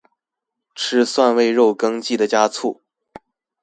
[0.73, 2.81] 吃蒜味肉羹記得加醋